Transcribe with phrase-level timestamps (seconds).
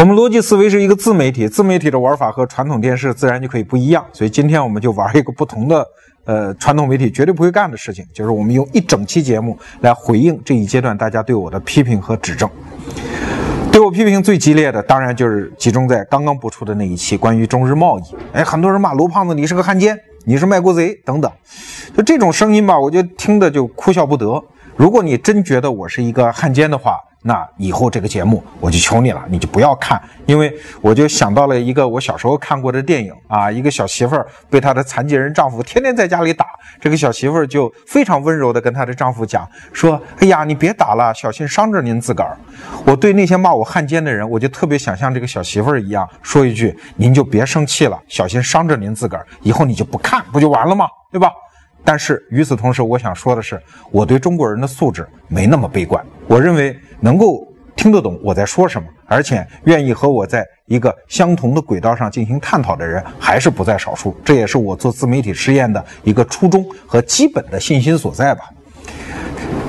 [0.00, 4.02] 我们逻辑思维是一个自媒体，自媒体的玩法和传统电视自然就可以不一样。
[4.14, 5.86] 所以今天我们就玩一个不同的，
[6.24, 12.48] 呃，传统媒体绝对不会干的事情，就是我们用一整期节目来回应这一阶段大家对我的批评和指正。
[13.70, 18.02] 对我批评最激烈的，当然就是集中在刚刚播出的那一期关于中日贸易。
[18.32, 19.94] 哎，很多人骂罗胖子你是个汉奸，
[20.24, 21.30] 你是卖国贼等等，
[21.94, 24.42] 就这种声音吧，我就听的就哭笑不得。
[24.76, 30.50] 如果你真觉得我是一个汉奸的话，那以后这个节目我就求你了，你就不要看，因为
[30.80, 36.46] 我就想到了一个我小时候看过的电影啊，一个小媳妇儿被她的残疾人丈夫天天在家里打，
[36.80, 42.34] 这个小媳妇儿就非常温柔的跟她的丈夫讲说：“哎呀，你别打了，小心伤着您自个儿。”
[42.86, 50.86] 我对那些骂我汉奸的人，我就特别想像这个小媳妇儿一样说一句：“您就别生气了，小心伤着您自个儿，以后你就不看，不就完了吗？
[51.12, 51.30] 对吧？”
[51.84, 56.04] 但是与此同时，我想说的是，我对中国人的素质没那么悲观。
[56.26, 64.14] 我认为能够听得懂我在说什么，而且愿意和我在一个相同的轨道上进行探讨的人，还是不在少数。
[64.24, 68.42] 这也是我做自媒体试验的一个初衷和基本的信心所在吧。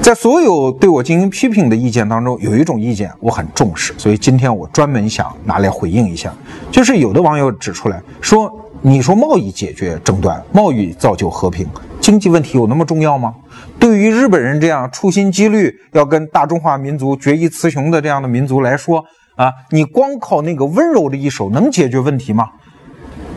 [0.01, 6.33] 在所有对我进行批评的意见当中，有一种意见我很重视，所以今天我专门想拿来回应一下。
[6.69, 11.67] 就是有的网友指出来说：“你说贸易解决争端，贸易造就和平。”
[12.01, 13.33] 经济问题有那么重要吗？
[13.79, 22.49] 对于日本人这样处心积虑要跟大中华民族决一雌雄的这样的民族来说啊，你光靠那个温柔的一手能解决问题吗？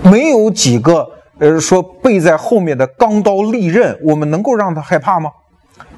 [0.02, 1.06] 没有几个
[1.38, 5.30] 呃说背在后面的钢刀利刃，我们能够让他害怕吗？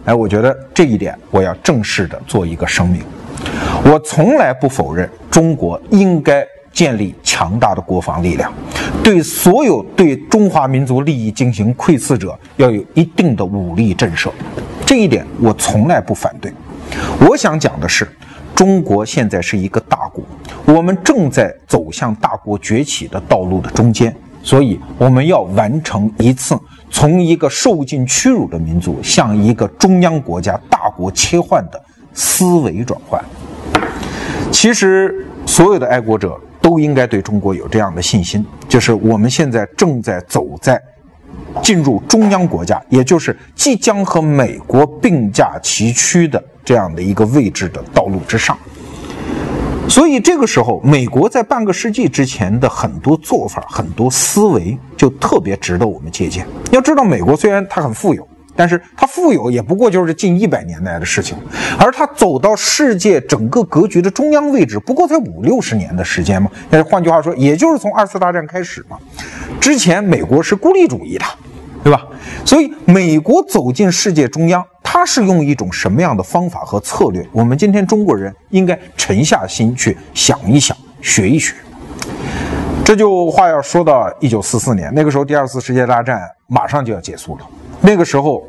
[0.04, 3.00] 哎，我觉得这一点我要正式的做一个声明，
[3.84, 6.46] 我从来不否认中国应该。
[6.76, 8.52] 建立强大的国防力量，
[9.02, 14.30] 对所有对中华民族利益进行窥伺者，要有一定的武力震慑，
[14.84, 16.52] 这一点我从来不反对。
[17.18, 18.06] 我想讲的是，
[18.54, 20.22] 中国现在是一个大国，
[20.66, 26.54] 我们正在走向大国崛起的道路的中间，所以我们要完成一次
[26.90, 33.24] 从一个受尽屈辱的民族向一个中央国家大国切换的思维转换。
[34.52, 36.38] 其实，所有的爱国者。
[36.66, 40.82] 都应该对中国有这样的信心，就是我们现在正在走在
[41.62, 48.58] 进入中央国家，也就是即将和美国并驾齐驱的这样的一个位置的道路之上。
[49.88, 56.44] 所以这个时候，美国在半个世纪之前的很多做法、很多思维，就特别值得我们借鉴。
[56.72, 58.26] 要知道，美国虽然它很富有。
[58.56, 61.36] 但是它富有也不过就是近一百年来的事情，
[61.78, 66.50] 而它走到世界整个格局的中央位置，不过才五六十年的时间嘛。
[66.70, 68.98] 那换句话说，也就是从二次大战开始嘛。
[69.60, 71.24] 之前美国是孤立主义的，
[71.84, 72.06] 对吧？
[72.44, 77.26] 所以美国走进世界中央，它是用一种什么样的方法和策略？
[77.32, 81.54] 我们今天中国人应该沉下心去想一想，学一学。
[82.84, 87.44] 这就话要说到一九四四年，那个时候第二次世界大战马上就要结束了。
[87.80, 88.46] 那个时候，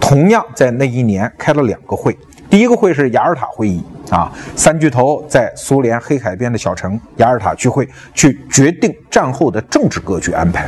[0.00, 2.16] 同样在那一年开了两个会。
[2.48, 10.66] 第一个会是雅尔塔会议啊，三巨头在苏联黑海边的小城雅尔塔聚会，去决定战后的政治格局安排。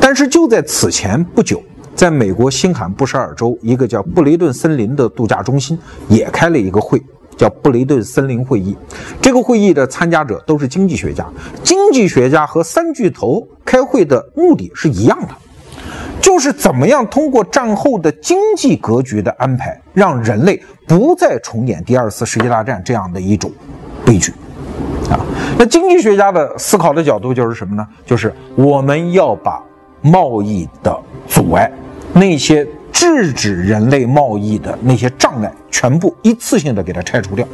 [0.00, 1.62] 但是就在此前不久，
[1.94, 7.00] 在美国新罕布什尔州一个叫布雷顿森林的度假中心也开了一个会，
[7.36, 8.76] 叫布雷顿森林会议。
[9.22, 11.24] 这个会议的参加者都是经济学家，
[11.62, 15.28] 经济学家和三巨头开会的目的是一样的。
[16.20, 23.50] 就是怎么样通过战后的经济格局的安排，让人类不再重演第二次世界大战这样的一种
[24.04, 24.32] 悲剧
[25.10, 25.20] 啊？
[25.58, 27.86] 那经济学家的思考的角度就是什么呢？
[28.04, 29.62] 就是我们要把
[30.02, 31.70] 贸易的阻碍，
[32.12, 37.46] 那些制止人类贸易的那些障碍，全部一次性的给它拆除掉。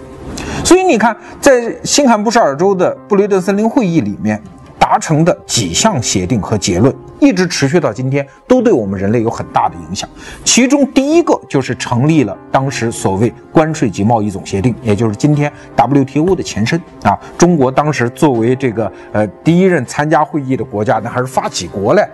[0.64, 4.42] 所以你看，在新罕布什尔州的布雷顿森林会议里面。
[4.92, 10.06] 达成的几项协定和结论一直持续到今天，都对我们人类有很大的影响。
[10.44, 17.18] 其中第一个就是成立了当时所谓关税及贸易总协定，也就是今天 WTO 的前身啊。
[17.38, 22.06] 中国当时作为这个呃第一任参加会议的国家，那还是发起国嘞。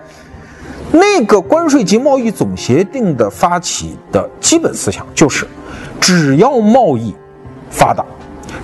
[0.92, 5.48] 那个关税及贸易总协定的发起的基本思想就是，
[6.00, 7.12] 只要贸易
[7.70, 8.04] 发达。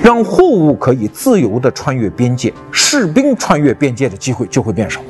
[0.02, 5.00] 让货物可以自由地穿越边界，士兵穿越边界的机会就会变少，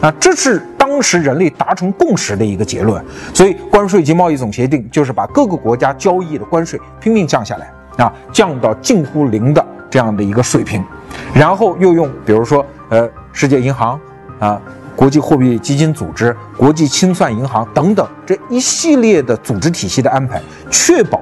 [0.00, 3.02] 啊，这是当时人类达成共识的一个结论。
[3.32, 10.84] 所以，关税及贸易总协定就是把各个国家交易的关税拼命降下来，啊，降到近乎零的这样的一个水平，
[11.32, 13.98] 然后又用比如说，呃，世界银行，
[14.38, 14.60] 啊，
[14.94, 21.18] 国际货币基金组织、国际清算银行等等这一系列的组织体系的安排，确保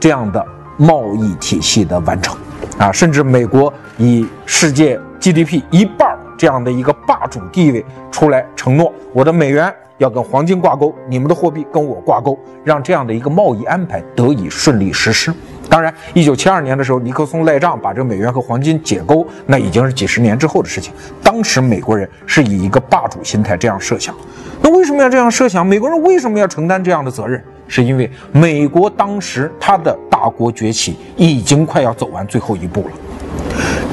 [0.00, 0.44] 这样的。
[0.76, 2.36] 贸易体系的完成，
[2.78, 15.32] 啊，甚至美国以世界 GDP 一半这样的一个霸主地位出来承诺，我的美元要跟黄金挂钩，你们的货币跟我挂钩，让这样的一个贸易安排得以顺利实施。
[15.68, 20.92] 当然，一九七二年的时候，尼克松赖账把这个美元和黄金解钩，那已经是几十年之后的事情。
[21.22, 24.14] 当时美国人是以一个霸主心态这样设想。
[24.60, 25.64] 那为什么要这样设想？
[25.64, 27.42] 美国人为什么要承担这样的责任？
[27.72, 32.90] 是因为美国当时它的大国崛起已经快要走完最后一步了。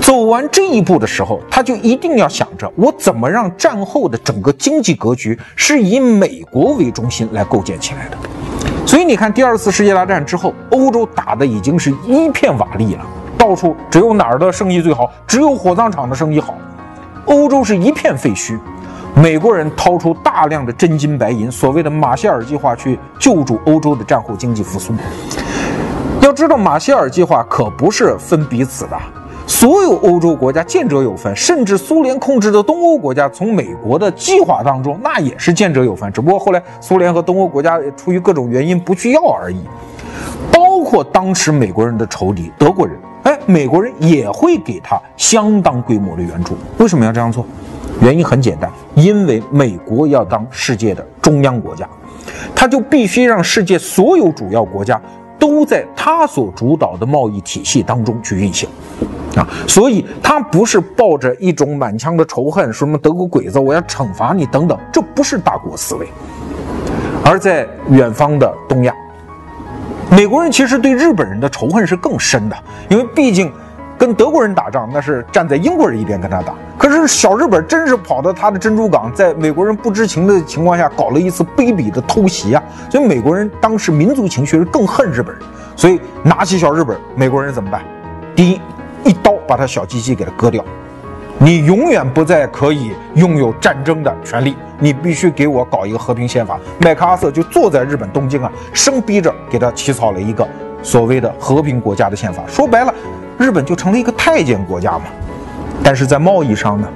[0.02, 8.18] 走完这一步的时候，他就一定要想着我怎么让战后的整个经济格局是以美国为中心来构建起来的。
[8.86, 13.06] 所以你看，第二次世界大战之后，欧洲打的已经是一片瓦砾了，
[13.38, 16.54] 到处只有哪儿的生意最好，只有火葬场的生意好，
[17.28, 18.60] 欧洲是一片废墟。
[19.22, 24.94] 美国人掏出大量的真金白银，所谓的马歇尔计划，去救助欧洲的战后经济复苏。
[26.22, 28.98] 要知道，马歇尔计划可不是分彼此的。
[29.46, 36.10] 所有欧洲国家见者有份，甚至苏联控制的东欧国家从美国的计划当中，那也是见者有份。
[36.14, 39.60] 只不过后来苏联和东欧国家出于各种原因不去要而已。
[40.50, 46.56] 包括当时美国人的仇敌德国人，哎，美国人也会给他相当规模的援助。
[46.78, 47.46] 为什么要这样做？
[48.02, 51.88] 原因很简单，因为美国要当世界的中央国家，
[52.56, 55.00] 他就必须让世界所有主要国家
[55.38, 58.70] 都在他所主导的贸易体系当中去运行。
[59.36, 66.08] 啊，所以他不是抱着一种满腔的仇恨，说什么德国鬼子，我要惩罚你等等，这不是大国思维。
[67.24, 68.96] 而在远方的东亚，
[70.10, 72.58] 美国人其实对日本人的仇恨是更深的，
[72.90, 73.52] 因为毕竟
[74.00, 76.56] 跟德国人打仗，那是站在英国人一边跟他打。
[76.78, 82.64] 可是小日本真是跑到他的珍珠港，在美国人不知情的情况下搞了一次卑鄙的偷袭啊！
[82.90, 85.44] 所以美国人当时民族情绪是更恨日本人，
[85.76, 87.84] 所以拿起小日本，美国人怎么办？
[88.34, 88.62] 第一。
[89.06, 90.64] 一刀把他小鸡鸡给他割掉，
[91.38, 96.60] 你永远不再可以拥有战争的权利，你必须给我搞一个和平宪法。
[96.82, 100.46] 麦克阿瑟就坐在日本东京啊，生逼着给他起草了一个
[100.84, 102.44] 所谓的和平国家的宪法。
[102.46, 102.94] 说白了，
[103.40, 105.06] 日本就成了一个太监国家嘛。
[105.84, 106.88] 但是在贸易上呢，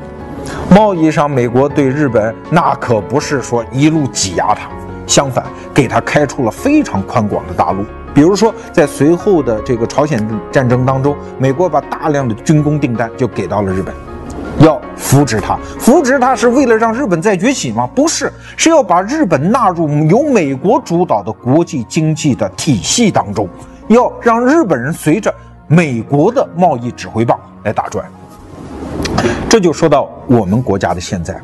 [0.70, 4.70] 贸易上美国对日本那可不是说一路挤压他，
[5.08, 5.44] 相反
[5.74, 7.86] 给他开出了非常宽广的大路。
[8.14, 13.92] 比如说，在随后的这个朝鲜战争当中，美国把大量的军工订单就给到了日本，
[14.60, 15.58] 要扶植它。
[15.80, 17.90] 扶植它是为了让日本再崛起吗？
[17.96, 23.50] 不是，是要把日本纳入由美国主导的国际经济的体系当中，
[23.88, 25.34] 要让日本人随着
[25.68, 28.06] 美国的贸易指挥棒来打转。
[29.50, 31.40] 这就说到我们国家的现在，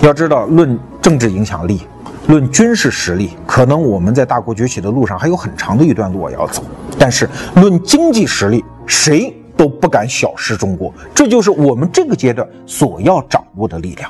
[0.00, 1.82] 要知道，论政治影响力。
[2.28, 6.62] 论军事实力，可能我们在大国崛起的路上还有很长的一段路要走。
[6.96, 10.92] 但是论经济实力，谁都不敢小视中国。
[11.12, 14.08] 这就是我们这个阶段所要掌握的力量。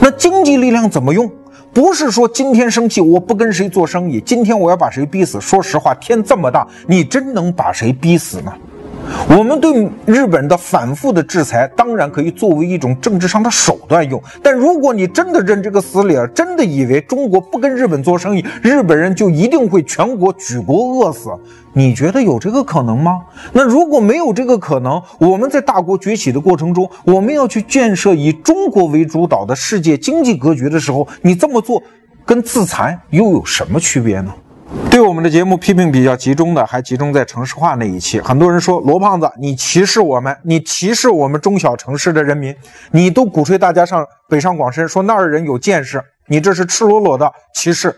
[0.00, 1.30] 那经济力量怎么用？
[1.74, 5.38] 不是说今天生气我不跟谁做生意，今天我要把谁逼死。
[5.38, 8.54] 说实话，天这么大，你真能把谁逼死吗？
[9.28, 14.22] 我们对日本的反复的制裁，当然可以作为一种政治上的手段用。
[14.42, 21.30] 但如果你真的认这个死理儿，真的以为中国不跟日本做生意，日本人就一定会全国举国饿死，
[21.72, 23.22] 你觉得有这个可能吗？
[23.52, 31.82] 那如果没有这个可能，我们在大国崛起的过程中，我们要去建设以中国为主导的世界经济格局的时候，你这么做
[32.26, 34.32] 跟自残又有什么区别呢？
[34.90, 38.20] 对我们的节目批评比较集中的，还集中在城市化那一期。
[38.20, 42.54] 很多人说罗胖子，你歧视我们，你歧视我们中小城市的人民，
[42.90, 47.94] 你都鼓吹大家上北上广深，说那儿人有见识，你这是赤裸裸的歧视。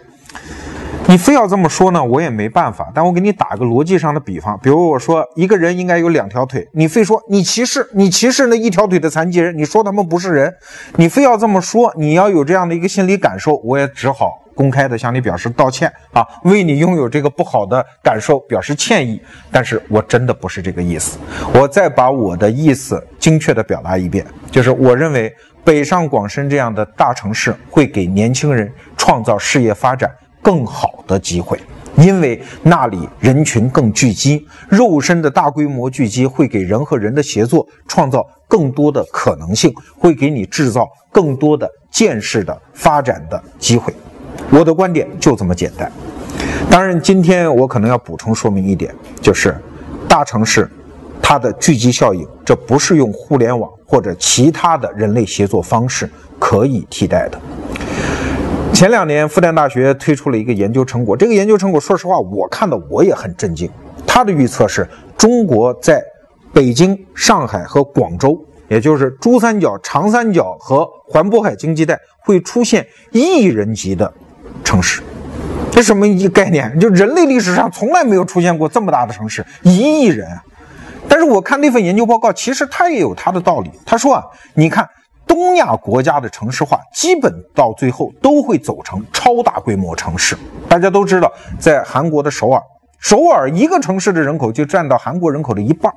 [1.06, 2.90] 你非要这么说呢，我也没办法。
[2.94, 10.54] 但我给你打个逻辑上的比方，比如我说一个人应该有两条腿，你非说你歧视，你歧视那一条腿的残疾人，你说他们不是人，
[10.96, 19.20] 你非要这么说，你要有这样的一个心理感受，我也只好公开的向你表示道歉啊，为你拥有这个不好的感受表示歉意。
[19.50, 21.18] 但是我真的不是这个意思，
[21.54, 30.10] 我再把我的意思精确的表达一遍，就是我认为北上广深这样的大城市会给年轻人创造事业发展。
[30.42, 31.58] 更好的机会，
[31.96, 43.94] 因为那里人群更聚集，肉身的大规模聚集会给人和人的协作创造更多的可能性，会给你制造更多的见识的发展的机会。
[44.50, 45.90] 我的观点就这么简单。
[46.70, 49.56] 当然，今天我可能要补充说明一点，就是
[50.08, 50.68] 大城市
[51.22, 57.40] 它的聚集效应，这不是用互联网或者其他的人类协作方式可以替代的。
[58.72, 61.16] 前两年，复旦大学推出了一个研究成果。
[61.16, 63.70] 这个研究成果，说实话，我看的我也很震惊。
[64.06, 66.02] 他的预测是，中国在
[66.52, 68.36] 北京、上海和广州，
[68.68, 74.12] 也就是珠三角、长三角和环渤海经济带，会出现亿人级的
[74.64, 75.00] 城市。
[75.70, 76.76] 这什么一概念？
[76.80, 80.26] 就人类历史上从来没有出现过这么大的城市，一亿人。
[81.08, 83.70] 但是我看那份研究报告，其实它也有它的道理。
[83.86, 84.88] 他说啊，你看。
[85.26, 90.36] 东亚国家的城市化基本到最后都会走成超大规模城市。
[90.68, 92.62] 大家都知道，在韩国的首尔，
[93.00, 95.92] 首尔一个城市的人口就占到韩国人口的一半。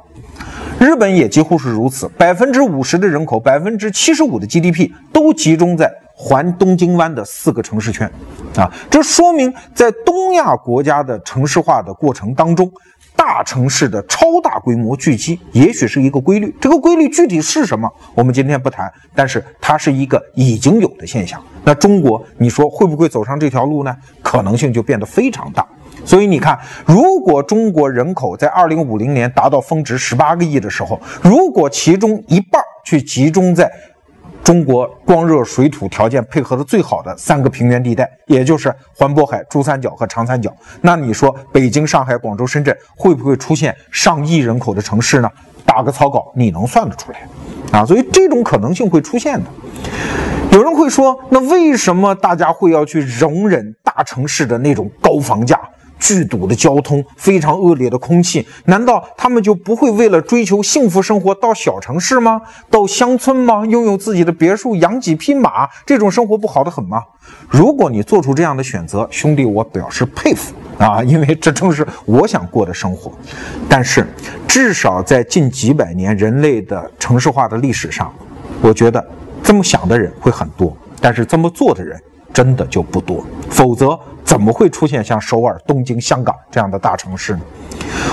[0.79, 8.11] 日本也几乎是如此，百分之五十的人口，百分之七十五的 GDP 都集中在环东京湾的四个城市圈。
[8.57, 12.69] 啊，这说明在东亚国家的城市化的过程当中。
[13.15, 16.55] 大城市的超大规模聚集，也许是一个规律。
[16.61, 18.91] 这个规律具体是什么，我们今天不谈。
[19.15, 21.41] 但是它是一个已经有的现象。
[21.63, 23.93] 那中国，你说会不会走上这条路呢？
[24.21, 25.65] 可能性就变得非常大。
[26.05, 33.69] 所以你看，如果中国人口在二零五零年达到峰值十八个亿的时候，如果其中一半去集中在。
[34.47, 40.49] 中国光热水土条件配合的最好的三个平原地带，也就是环渤海、珠三角和长三角。
[40.79, 45.29] 那你说北京、上海、广州、深圳会不会出现上亿人口的城市呢？
[45.65, 47.27] 打个草稿，你能算得出来
[47.73, 47.85] 啊？
[47.85, 49.45] 所以这种可能性会出现的。
[50.53, 55.59] 有人会说，那为什么大家会要去容忍大城市的那种高房价？
[55.99, 62.41] 巨堵的交通，非常恶劣的空气，难道他们就不会为了追求幸福生活到小城市吗？
[62.69, 63.65] 到乡村吗？
[63.65, 67.03] 拥有自己的别墅，养几匹马，这种生活不好的很吗？
[67.49, 73.11] 如果你做出这样的选择，兄弟，我表示佩服啊， 因为这正是我想过的生活。
[73.67, 74.07] 但是，
[74.47, 78.13] 至少在近几百年人类的城市化的历史上，
[78.61, 79.05] 我觉得
[79.43, 82.01] 这么想的人会很多，但是这么做的人
[82.33, 83.25] 真的就不多。
[83.49, 83.99] 否则。
[84.27, 87.41] 怎么会出现像首尔、东京、香港这样的大城市呢？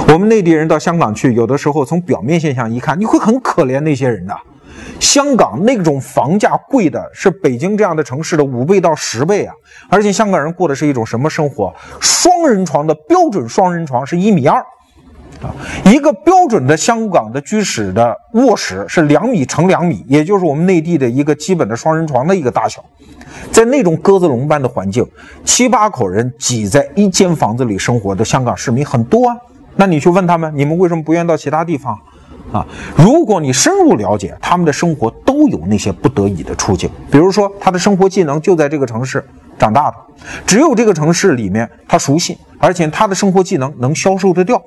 [0.08, 4.34] 我们内地人到香港去，有的时候从表面现象一看，你会很可怜那些人的。
[5.00, 9.52] 香港那种房价贵的是北京这样的城市的五倍到十倍啊！
[9.90, 11.74] 而且香港人过的是一种什么生活？
[12.00, 14.64] 双人床的标准双人床是一米二
[15.44, 22.82] 啊，一个标准的香港的居室的卧室是两米乘两米，也就是我们内地的一个基本的双人床的一个大小。
[23.52, 25.06] 在那种鸽子笼般的环境，
[25.44, 29.36] 七八口人挤在一间房子里生活的香港市民很多啊。
[29.76, 31.98] 那你去问他们，你们为什么不愿到其他地方？
[32.52, 32.64] 啊，
[32.96, 36.88] 如果你深入了解他们的生活，都有那些不得已的处境。
[37.10, 39.24] 比如说，他的生活技能就在这个城市
[39.58, 39.96] 长大的，
[40.46, 44.62] 只有这个城市里面他熟悉，而且他的生活技能能销售得掉。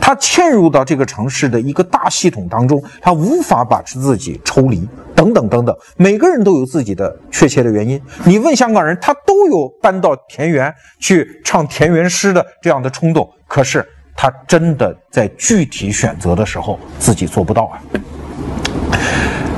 [0.00, 5.76] 他嵌入到这个城市的一个大系统当中，他无法把自己抽离，等等等等。
[5.96, 8.00] 每个人都有自己的确切的原因。
[8.24, 13.28] 你问香港人，他都有搬到田园去唱田园诗的这样的冲动。
[13.46, 13.86] 可是
[14.16, 17.80] 他真的在具体选择的时候，自己做不到啊。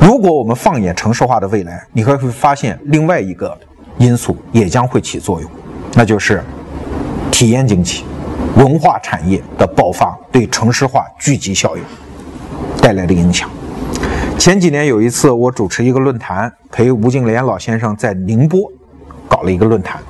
[0.00, 3.58] 如果我们放眼城市化的未来，你会会发现另外一个
[3.98, 5.50] 因素也将会起作用，
[5.94, 6.42] 那就是
[7.30, 8.04] 体验经济。
[8.56, 11.82] 文化产业的爆发对城市化聚集效应
[12.80, 13.48] 带来的影响。
[14.38, 18.70] 前几年有一次，我主持一个论坛，陪吴敬琏老先生在宁波
[19.28, 20.00] 搞了一个论坛。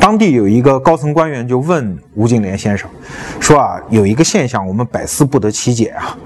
[0.00, 2.88] 当地有一个高层官员就问吴敬琏先生
[3.40, 6.16] 说：“啊，有一个现象，我们百思不得其解啊。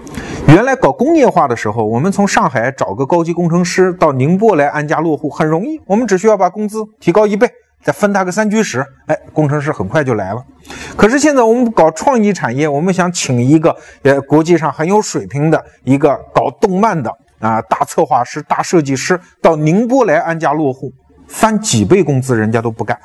[0.49, 7.49] 原来搞工业化的时候，我们从上海找个高级工程师到宁波来安家落户很容易，我们只需要把工资提高一倍。”
[7.83, 10.45] 再分他个三居室，哎，工程师很快就来了。
[10.97, 20.93] 可是现在我们搞创意产业，我们想请一个呃国际上很有水平的一个搞动漫的啊大策划师、大设计师到宁波来安家落户，
[21.27, 22.99] 翻几倍工资人家都不干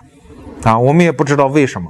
[0.64, 0.78] 啊。
[0.78, 1.90] 我们也不知道为什么。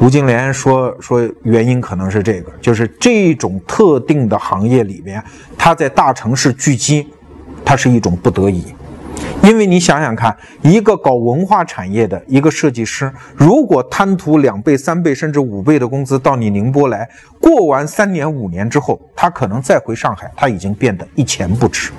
[0.00, 5.22] 吴敬琏说说原因可能是这个，就是这种特定的行业里面，
[5.56, 7.08] 他在大城市聚集，
[7.64, 8.74] 它是一种不得已。
[9.42, 17.08] 因为你想想看，一个搞文化产业的一个设计师，如果贪图两倍、三倍甚至五倍的工资到你宁波来，
[17.40, 21.90] 过完三年、五年之后，他可能再回上海，他已经变得一钱不值。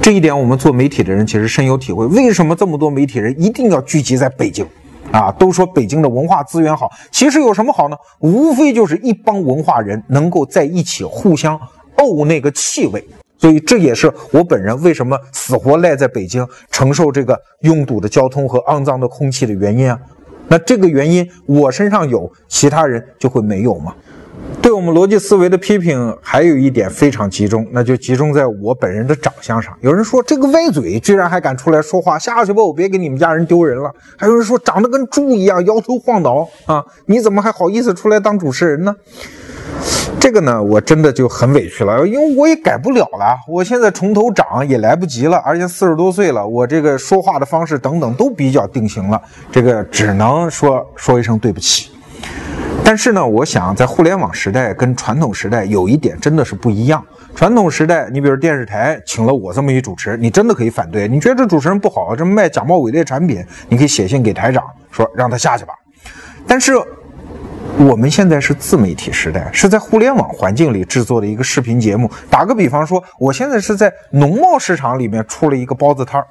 [0.00, 2.04] 这一点，我们做媒体的人其实深有体会。
[2.06, 4.66] 为什么这么多媒体人一定要聚集在北京？
[5.12, 7.96] 啊，都说北京的文化资源好，其实有什么好呢？
[8.20, 11.60] 无非就是一帮文化人能够在一起互相
[11.96, 13.06] 沤那个气味。
[13.42, 19.98] 所以这也是我本人为什么死活赖在北京承受这个拥堵的交通和肮脏的空气的原因啊。
[20.46, 23.92] 那这个原因我身上有，其他人就会没有吗？
[24.60, 29.76] 对我们逻辑思维的批评还有一点非常集中，那就集中在我本人的长相上。
[29.80, 33.92] 有人说这个歪嘴居然还敢出来说话，下去吧，我别给你们家人丢人了。
[34.16, 38.94] 还有人说长得跟猪一样，摇头晃脑啊，你怎么还好意思出来当主持人呢？
[40.20, 43.36] 这个呢，我真的就很委屈了，因为我也改不了了。
[43.48, 51.90] 我现在从头长也来不及了，而且四十多岁了，我这个说话的方式等等都比较定型了，这个只能说说一声对不起。
[52.84, 57.04] 但是呢，我想在互联网时代跟传统时代有一点真的是不一样。
[57.34, 65.74] 传统时代，你比如电视台请了我这么一主持，你真的可以反对，你觉得这主持人不好，这卖假冒伪劣产品，你可以写信给台长说让他下去吧。
[66.46, 66.74] 但是。
[67.82, 72.08] 我们现在是自媒体时代，是在互联网环境里制作的一个视频节目。
[72.30, 76.26] 打个比方说，我现在是在农贸市场里面出了一个包子摊儿，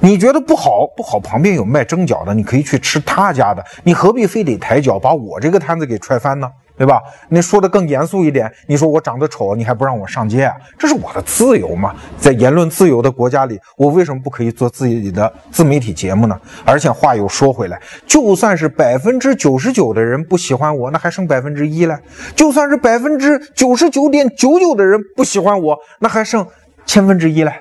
[0.00, 1.20] 你觉得不好不好？
[1.20, 6.50] 旁边有卖蒸饺的，你可以去吃他家的，你何必非得抬脚把我这个摊子给踹翻呢？
[6.78, 7.02] 对吧？
[7.28, 10.54] 你说的更严肃一点，你说我长得丑，你还不让我上街啊？
[10.78, 11.92] 这是我的自由嘛？
[12.16, 16.40] 在言论自由的国家里，我为什么不可以做自己的自媒体节目呢？
[16.64, 21.96] 而且话又说回来，就算是百分之九十九的人不喜欢我，那还剩百分之一嘞；
[22.36, 26.46] 就算是百分之九十九点九九的人不喜欢我，那还剩
[26.86, 27.52] 千分之一嘞。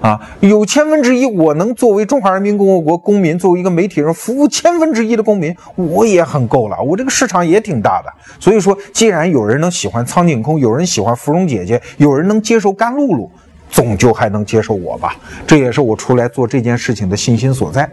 [0.00, 6.80] 啊，有千分之一，我能作为中华人民共和国公民，作为一个媒体人服务千分之一的公民，我也很够了。
[6.80, 8.12] 我这个市场也挺大的。
[8.38, 13.30] 所以说，既然有人能喜欢苍井空，有人喜欢芙蓉姐姐，有人能接受甘露露，
[13.70, 15.16] 总就还能接受我吧？
[15.46, 17.88] 这也是我出来做这件事情的信心所在。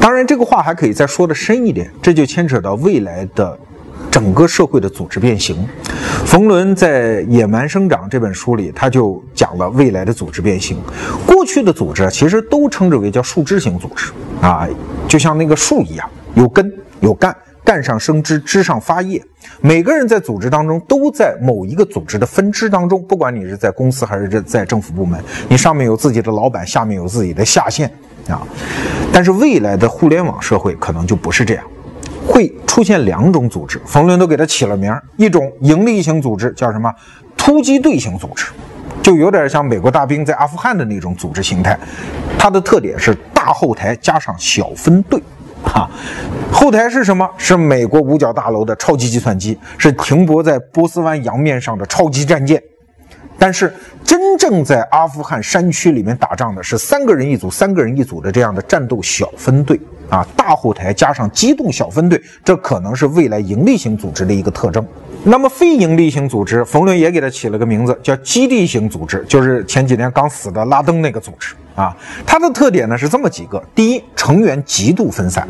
[0.00, 3.58] 当然，这个话还可以再说的深一点，这就牵扯到未来的。
[4.10, 5.68] 整个社会的组织变形，
[6.24, 10.78] 冯仑在《野蛮生长》这本书里，他就讲了未来的组织变形。
[11.26, 14.10] 过去的组织其实都称之为叫树枝型组织
[14.40, 14.66] 啊，
[15.06, 19.22] 就像那个树一样，有根有干，干上生枝，枝上发叶。
[19.60, 27.90] 每个人在组织当中都在某一个组织的分支当中，不管你是在公司还是在政府部门，你上面有自己的老板，下面有自己的下线
[28.28, 28.42] 啊。
[29.12, 31.64] 但是未来的互联网社会可能就不是这样。
[32.26, 35.02] 会出现两种组织，冯仑都给它起了名儿。
[35.16, 36.92] 一种盈利型组织叫什么？
[37.36, 38.46] 突击队型组织，
[39.02, 41.78] 就有点像美国大兵在阿富汗的那种组织形态。
[42.38, 45.22] 它的特点是大后台加上小分队，
[45.62, 45.88] 哈，
[46.52, 47.28] 后台是什么？
[47.36, 52.60] 是美国五角大楼的超级计算机，是停泊在波斯湾洋面上的超级战舰。
[53.38, 53.72] 但是
[54.02, 59.78] 真正在阿富汗山区里面打仗的是三个人一组、三个人一组的这样的战斗小分队。
[60.08, 64.86] 啊，大后台加上机动小分队，这可能是未来盈利型组织的一个特征。
[65.24, 71.96] 那么非盈利型组织，冯仑也给它起了个名字，叫基地型组织，就是前几年刚死的拉登那个组织啊。
[72.24, 75.48] 它的特点呢是这么几个：第一，成员极度分散，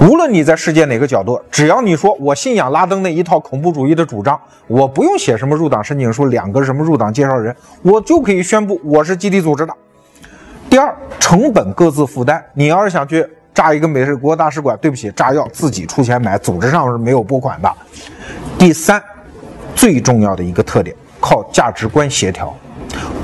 [0.00, 9.74] 无论你在世界哪个角落，只要你说我信仰拉登那一套恐怖主义的主张，我不用写什么入党申请书，两个什么入党介绍人，我就可以宣布我是基地组织的。
[10.70, 13.26] 第二，成本各自负担，你要是想去。
[13.56, 17.72] 炸一个美国大使馆，对不起，炸药自己出钱买，组织上是没有拨款的。
[18.58, 19.02] 第三，
[19.74, 22.54] 最重要的一个特点，靠价值观协调。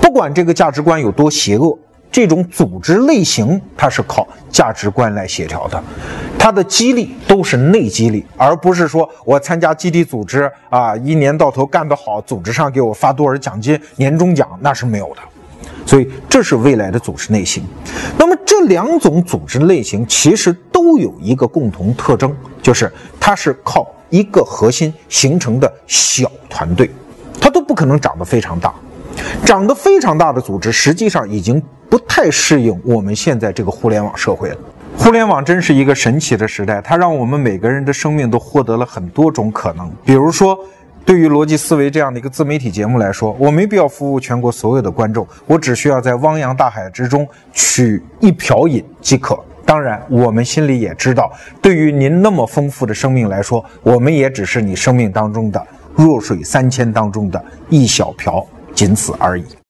[0.01, 1.79] 不管这个价值观有多邪恶，
[2.11, 5.83] 这种组织类型它是靠价值观来协调的。
[6.39, 15.21] 它的激励都是内激励，而不是说我参加基地组织啊，一年到头干得好，组织上给我发多少奖金、年终奖，那是没有的。
[15.85, 17.65] 所以这是未来的组织类型。
[18.17, 26.91] 那么这两种组织类型其实都有一个共同特征，就是它是靠一个核心形成的小团队，
[27.41, 28.73] 它都不可能长得非常大。
[29.45, 34.57] 长得非常大的组织实际上已经不太适应我们现在这个互联网社会了。
[34.97, 40.59] 互联网真是一个神奇的时代，它让我们每个人的生命都获得了很多种可能，比如说。
[41.05, 49.39] 对于逻辑思维这样的一个自媒体节目来说，我没必要服务全国所有的观众，我只需要在汪洋大海之中取一瓢饮即可。
[49.65, 59.45] 当然，我们心里也知道，对于您那么丰富的生命来说，我们也只是你生命当中的弱水三千当中的一小瓢，仅此而已。